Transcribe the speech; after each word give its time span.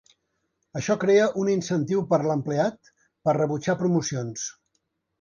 Això 0.79 0.95
crea 1.03 1.27
un 1.43 1.51
incentiu 1.57 2.03
per 2.15 2.21
a 2.23 2.31
l'empleat 2.31 2.93
per 3.29 3.39
rebutjar 3.41 3.81
promocions. 3.87 4.53